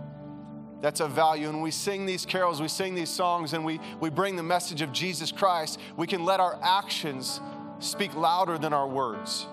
[0.81, 1.47] that's of value.
[1.47, 4.81] And we sing these carols, we sing these songs, and we, we bring the message
[4.81, 5.79] of Jesus Christ.
[5.95, 7.39] We can let our actions
[7.77, 9.45] speak louder than our words.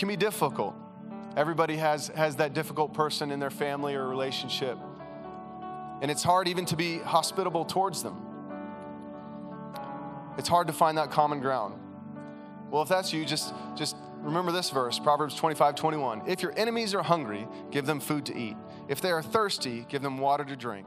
[0.00, 0.74] Can be difficult.
[1.36, 4.78] Everybody has, has that difficult person in their family or relationship.
[6.00, 8.16] And it's hard even to be hospitable towards them.
[10.38, 11.78] It's hard to find that common ground.
[12.70, 16.22] Well, if that's you, just, just remember this verse, Proverbs 25, 21.
[16.26, 18.56] If your enemies are hungry, give them food to eat.
[18.88, 20.86] If they are thirsty, give them water to drink.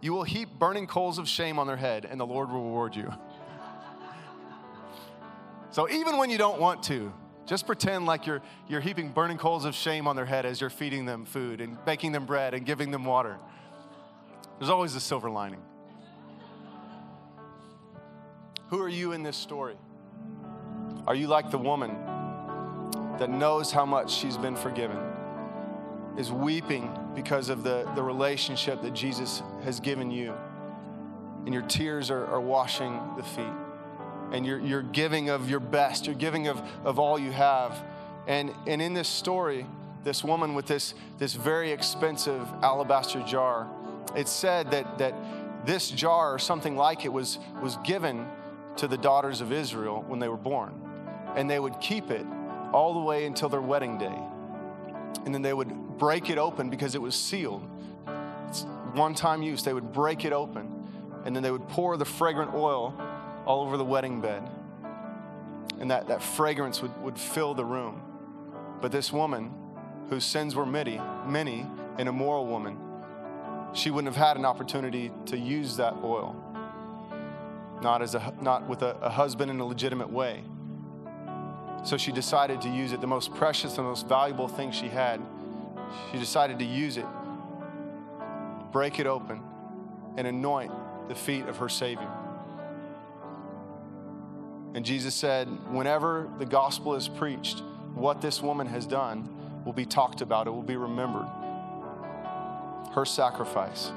[0.00, 2.96] You will heap burning coals of shame on their head, and the Lord will reward
[2.96, 3.12] you.
[5.70, 7.12] so even when you don't want to,
[7.46, 10.70] just pretend like you're, you're heaping burning coals of shame on their head as you're
[10.70, 13.38] feeding them food and baking them bread and giving them water.
[14.58, 15.62] There's always a silver lining.
[18.68, 19.76] Who are you in this story?
[21.06, 21.96] Are you like the woman
[23.18, 24.98] that knows how much she's been forgiven,
[26.18, 30.34] is weeping because of the, the relationship that Jesus has given you,
[31.44, 33.44] and your tears are, are washing the feet,
[34.32, 37.82] and you're, you're giving of your best, you're giving of, of all you have.
[38.26, 39.66] And, and in this story,
[40.02, 43.68] this woman with this, this very expensive alabaster jar,
[44.16, 45.14] it said that, that
[45.66, 48.26] this jar or something like it was, was given
[48.76, 50.80] to the daughters of Israel when they were born.
[51.36, 52.26] And they would keep it
[52.72, 54.18] all the way until their wedding day.
[55.24, 57.66] And then they would break it open because it was sealed.
[58.48, 59.62] It's one time use.
[59.62, 60.84] They would break it open
[61.24, 62.94] and then they would pour the fragrant oil
[63.46, 64.42] all over the wedding bed.
[65.80, 68.02] And that, that fragrance would, would fill the room.
[68.80, 69.52] But this woman,
[70.08, 71.66] whose sins were many, many,
[71.98, 72.78] an immoral woman,
[73.72, 76.36] she wouldn't have had an opportunity to use that oil.
[77.82, 80.44] Not, as a, not with a, a husband in a legitimate way.
[81.84, 85.20] So she decided to use it, the most precious and most valuable thing she had.
[86.12, 87.06] She decided to use it,
[88.72, 89.42] break it open,
[90.16, 90.72] and anoint
[91.08, 92.10] the feet of her Savior.
[94.74, 97.60] And Jesus said, whenever the gospel is preached,
[97.94, 99.28] what this woman has done
[99.64, 101.28] will be talked about, it will be remembered.
[102.92, 103.92] Her sacrifice.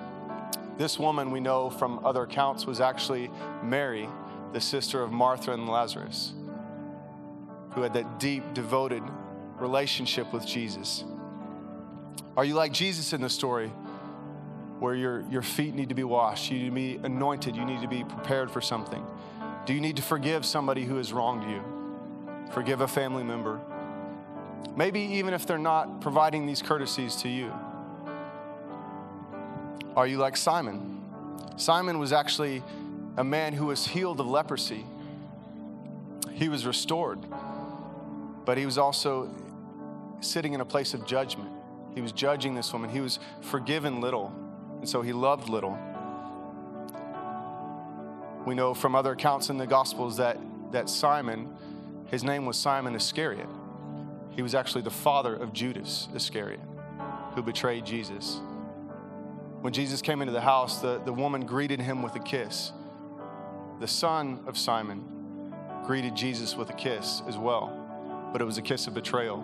[0.77, 3.31] This woman, we know from other accounts, was actually
[3.63, 4.07] Mary,
[4.53, 6.33] the sister of Martha and Lazarus
[7.77, 9.03] who had that deep, devoted
[9.59, 11.03] relationship with Jesus?
[12.35, 13.67] Are you like Jesus in the story
[14.79, 16.49] where your, your feet need to be washed?
[16.49, 17.55] You need to be anointed.
[17.55, 19.05] You need to be prepared for something.
[19.67, 21.61] Do you need to forgive somebody who has wronged you?
[22.51, 23.61] Forgive a family member.
[24.75, 27.53] Maybe even if they're not providing these courtesies to you.
[29.95, 31.03] Are you like Simon?
[31.57, 32.63] Simon was actually
[33.17, 34.85] a man who was healed of leprosy.
[36.33, 37.23] He was restored
[38.47, 39.29] but he was also
[40.21, 41.49] sitting in a place of judgment.
[41.93, 42.89] He was judging this woman.
[42.89, 44.31] He was forgiven little,
[44.79, 45.77] and so he loved little.
[48.47, 50.39] We know from other accounts in the Gospels that,
[50.71, 51.53] that Simon,
[52.07, 53.49] his name was Simon Iscariot.
[54.31, 56.61] He was actually the father of Judas Iscariot,
[57.35, 58.39] who betrayed Jesus.
[59.61, 62.71] When Jesus came into the house, the, the woman greeted him with a kiss.
[63.79, 65.53] The son of Simon
[65.85, 67.83] greeted Jesus with a kiss as well
[68.31, 69.43] but it was a kiss of betrayal.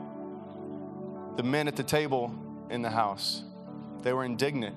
[1.37, 2.33] The men at the table
[2.69, 3.43] in the house,
[4.01, 4.75] they were indignant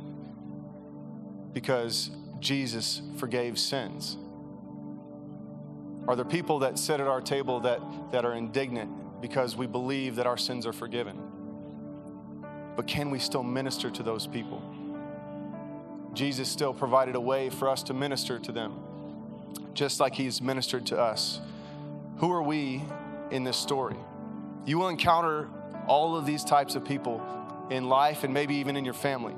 [1.52, 2.10] because
[2.40, 4.16] Jesus forgave sins.
[6.08, 7.80] Are there people that sit at our table that,
[8.12, 11.18] that are indignant because we believe that our sins are forgiven?
[12.76, 14.62] But can we still minister to those people?
[16.12, 18.74] Jesus still provided a way for us to minister to them,
[19.74, 21.40] just like He's ministered to us.
[22.18, 22.82] Who are we
[23.30, 23.96] in this story.
[24.64, 25.48] You will encounter
[25.86, 27.22] all of these types of people
[27.70, 29.34] in life and maybe even in your family.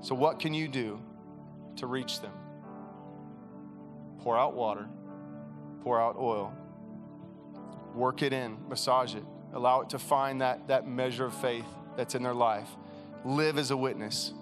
[0.00, 1.00] So, what can you do
[1.76, 2.32] to reach them?
[4.20, 4.86] Pour out water,
[5.82, 6.54] pour out oil,
[7.94, 11.66] work it in, massage it, allow it to find that, that measure of faith
[11.96, 12.68] that's in their life.
[13.24, 14.32] Live as a witness.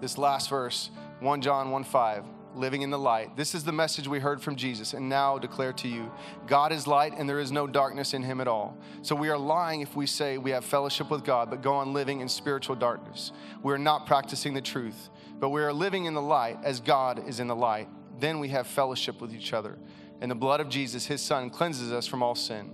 [0.00, 0.90] This last verse,
[1.20, 2.24] 1 John 1 5,
[2.54, 3.36] living in the light.
[3.36, 6.10] This is the message we heard from Jesus and now declare to you
[6.46, 8.76] God is light and there is no darkness in him at all.
[9.02, 11.92] So we are lying if we say we have fellowship with God but go on
[11.92, 13.32] living in spiritual darkness.
[13.62, 15.10] We are not practicing the truth,
[15.40, 17.88] but we are living in the light as God is in the light.
[18.18, 19.78] Then we have fellowship with each other.
[20.20, 22.70] And the blood of Jesus, his son, cleanses us from all sin.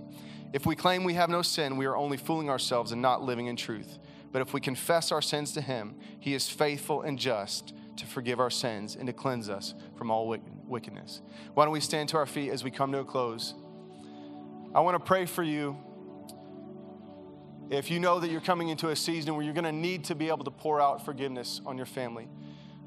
[0.51, 3.47] If we claim we have no sin, we are only fooling ourselves and not living
[3.47, 3.97] in truth.
[4.31, 8.39] But if we confess our sins to him, he is faithful and just to forgive
[8.39, 11.21] our sins and to cleanse us from all wickedness.
[11.53, 13.53] Why don't we stand to our feet as we come to a close?
[14.75, 15.77] I want to pray for you.
[17.69, 20.15] If you know that you're coming into a season where you're going to need to
[20.15, 22.27] be able to pour out forgiveness on your family,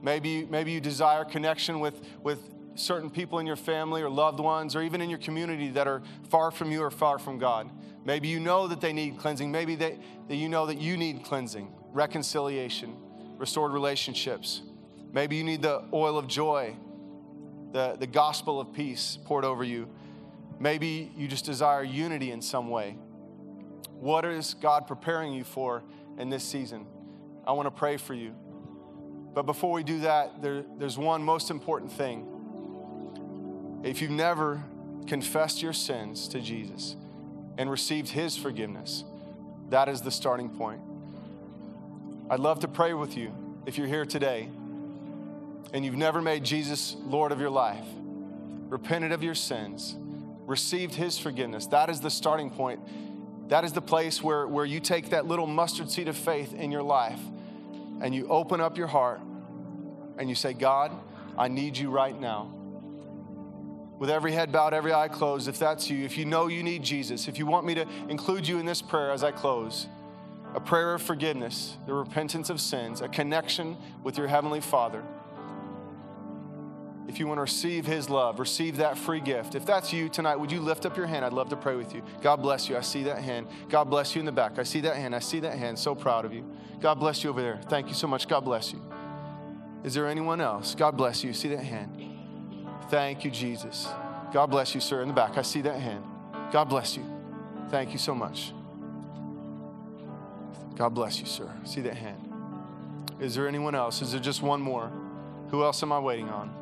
[0.02, 2.40] maybe, maybe you desire connection with, with
[2.74, 6.02] certain people in your family or loved ones or even in your community that are
[6.28, 7.70] far from you or far from God.
[8.04, 9.50] Maybe you know that they need cleansing.
[9.50, 9.98] Maybe they,
[10.28, 12.96] that you know that you need cleansing, reconciliation,
[13.36, 14.62] restored relationships.
[15.12, 16.76] Maybe you need the oil of joy,
[17.72, 19.88] the, the gospel of peace poured over you.
[20.58, 22.96] Maybe you just desire unity in some way.
[23.92, 25.82] What is God preparing you for
[26.18, 26.86] in this season?
[27.46, 28.34] I want to pray for you.
[29.32, 32.26] But before we do that, there, there's one most important thing.
[33.84, 34.62] If you've never
[35.06, 36.96] confessed your sins to Jesus
[37.56, 39.04] and received His forgiveness,
[39.70, 40.80] that is the starting point.
[42.28, 43.32] I'd love to pray with you
[43.66, 44.48] if you're here today
[45.72, 47.84] and you've never made Jesus Lord of your life,
[48.68, 49.96] repented of your sins,
[50.46, 52.80] received His forgiveness, that is the starting point.
[53.48, 56.70] That is the place where, where you take that little mustard seed of faith in
[56.70, 57.20] your life
[58.00, 59.20] and you open up your heart
[60.18, 60.92] and you say, God,
[61.36, 62.54] I need you right now.
[63.98, 66.82] With every head bowed, every eye closed, if that's you, if you know you need
[66.82, 69.86] Jesus, if you want me to include you in this prayer as I close,
[70.54, 75.02] a prayer of forgiveness, the repentance of sins, a connection with your Heavenly Father
[77.10, 79.56] if you want to receive His love, receive that free gift.
[79.56, 81.24] If that's you tonight, would you lift up your hand?
[81.24, 82.02] I'd love to pray with you.
[82.22, 82.76] God bless you.
[82.76, 83.48] I see that hand.
[83.68, 84.60] God bless you in the back.
[84.60, 85.12] I see that hand.
[85.12, 85.76] I see that hand.
[85.76, 86.48] So proud of you.
[86.80, 87.60] God bless you over there.
[87.68, 88.26] Thank you so much.
[88.26, 88.82] God bless you.
[89.84, 90.74] Is there anyone else?
[90.74, 91.32] God bless you.
[91.32, 91.96] See that hand.
[92.90, 93.88] Thank you, Jesus.
[94.32, 95.38] God bless you, sir, in the back.
[95.38, 96.04] I see that hand.
[96.52, 97.04] God bless you.
[97.70, 98.52] Thank you so much.
[100.76, 101.50] God bless you, sir.
[101.64, 102.26] See that hand.
[103.20, 104.00] Is there anyone else?
[104.00, 104.90] Is there just one more?
[105.50, 106.56] Who else am I waiting on?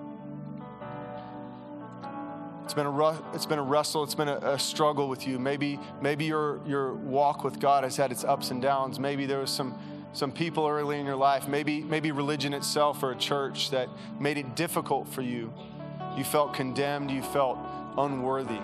[2.64, 4.02] It's been a, it's been a wrestle.
[4.02, 5.38] It's been a, a, struggle with you.
[5.38, 8.98] Maybe, maybe your, your walk with God has had its ups and downs.
[8.98, 9.78] Maybe there was some,
[10.12, 11.48] some people early in your life.
[11.48, 13.88] Maybe, maybe religion itself or a church that
[14.18, 15.52] made it difficult for you.
[16.16, 17.10] You felt condemned.
[17.10, 17.58] You felt
[17.96, 18.60] unworthy.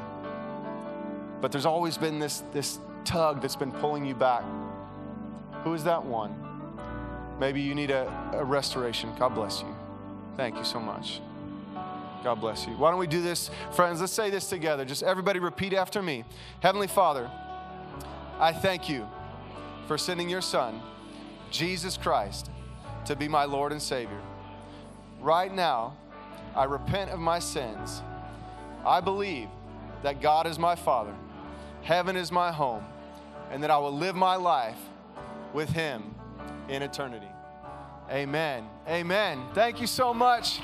[1.40, 4.44] But there's always been this, this tug that's been pulling you back.
[5.62, 6.34] Who is that one?
[7.38, 9.12] Maybe you need a, a restoration.
[9.18, 9.74] God bless you.
[10.36, 11.20] Thank you so much.
[12.22, 12.72] God bless you.
[12.72, 14.00] Why don't we do this, friends?
[14.00, 14.84] Let's say this together.
[14.84, 16.24] Just everybody repeat after me
[16.60, 17.30] Heavenly Father,
[18.40, 19.06] I thank you
[19.86, 20.80] for sending your Son,
[21.50, 22.50] Jesus Christ,
[23.06, 24.20] to be my Lord and Savior.
[25.20, 25.96] Right now,
[26.54, 28.02] I repent of my sins.
[28.84, 29.48] I believe
[30.02, 31.14] that God is my Father,
[31.82, 32.84] heaven is my home,
[33.50, 34.78] and that I will live my life
[35.52, 36.14] with Him
[36.68, 37.28] in eternity.
[38.10, 38.66] Amen.
[38.86, 39.42] Amen.
[39.54, 40.60] Thank you so much.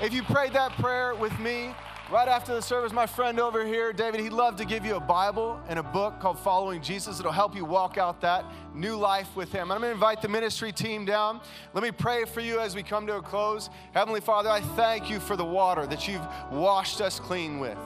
[0.00, 1.74] If you prayed that prayer with me,
[2.10, 5.00] right after the service, my friend over here, David, he'd love to give you a
[5.00, 7.20] Bible and a book called Following Jesus.
[7.20, 9.70] It'll help you walk out that new life with Him.
[9.70, 11.40] I'm going to invite the ministry team down.
[11.74, 13.68] Let me pray for you as we come to a close.
[13.92, 17.78] Heavenly Father, I thank you for the water that you've washed us clean with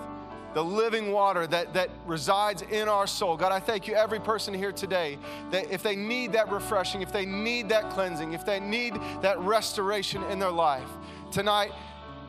[0.54, 3.38] the living water that, that resides in our soul.
[3.38, 5.16] God, I thank you, every person here today,
[5.50, 8.92] that if they need that refreshing, if they need that cleansing, if they need
[9.22, 10.88] that restoration in their life,
[11.30, 11.72] tonight,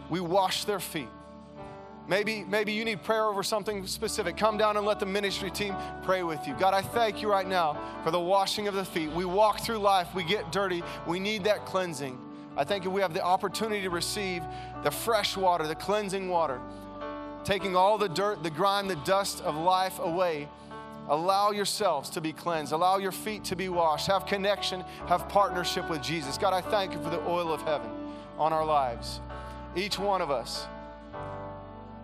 [0.09, 1.09] we wash their feet.
[2.07, 4.35] Maybe, maybe you need prayer over something specific.
[4.35, 6.53] Come down and let the ministry team pray with you.
[6.55, 9.09] God, I thank you right now for the washing of the feet.
[9.11, 12.19] We walk through life, we get dirty, we need that cleansing.
[12.57, 14.43] I thank you we have the opportunity to receive
[14.83, 16.59] the fresh water, the cleansing water,
[17.45, 20.49] taking all the dirt, the grime, the dust of life away.
[21.07, 22.73] Allow yourselves to be cleansed.
[22.73, 24.07] Allow your feet to be washed.
[24.07, 26.37] Have connection, have partnership with Jesus.
[26.37, 27.89] God, I thank you for the oil of heaven
[28.37, 29.21] on our lives
[29.75, 30.67] each one of us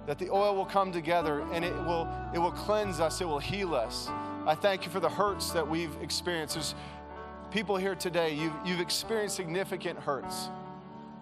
[0.07, 3.39] that the oil will come together and it will it will cleanse us it will
[3.39, 4.09] heal us.
[4.45, 6.55] I thank you for the hurts that we've experienced.
[6.55, 6.75] There's
[7.51, 10.49] people here today you've, you've experienced significant hurts.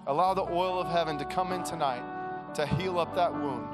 [0.05, 3.67] Allow the oil of heaven to come in tonight to heal up that wound.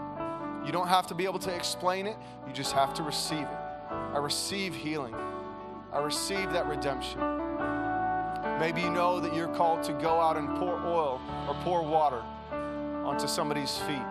[0.65, 2.15] You don't have to be able to explain it
[2.47, 3.59] you just have to receive it.
[4.13, 5.15] I receive healing.
[5.91, 7.19] I receive that redemption.
[8.59, 12.23] Maybe you know that you're called to go out and pour oil or pour water
[13.03, 14.01] onto somebody's feet.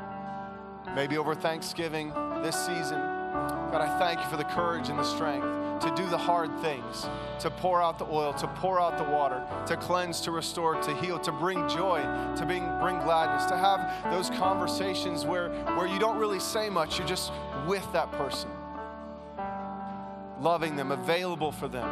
[0.95, 2.13] Maybe over Thanksgiving
[2.43, 3.01] this season.
[3.01, 5.47] God, I thank you for the courage and the strength
[5.83, 7.07] to do the hard things,
[7.41, 10.95] to pour out the oil, to pour out the water, to cleanse, to restore, to
[10.97, 12.01] heal, to bring joy,
[12.37, 16.99] to bring, bring gladness, to have those conversations where, where you don't really say much,
[16.99, 17.33] you're just
[17.67, 18.51] with that person,
[20.41, 21.89] loving them, available for them.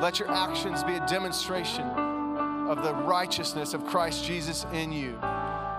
[0.00, 5.18] Let your actions be a demonstration of the righteousness of Christ Jesus in you.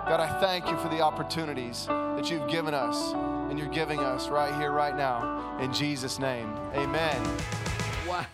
[0.07, 3.13] God, I thank you for the opportunities that you've given us
[3.49, 5.57] and you're giving us right here, right now.
[5.57, 7.19] In Jesus' name, amen.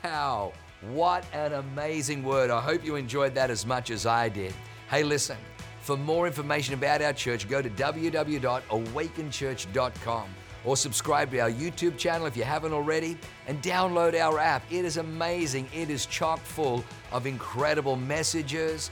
[0.03, 0.51] Wow,
[0.91, 2.49] what an amazing word.
[2.49, 4.53] I hope you enjoyed that as much as I did.
[4.89, 5.37] Hey, listen,
[5.79, 10.29] for more information about our church, go to www.awakenchurch.com
[10.63, 13.17] or subscribe to our YouTube channel if you haven't already
[13.47, 14.61] and download our app.
[14.69, 15.69] It is amazing.
[15.73, 18.91] It is chock full of incredible messages,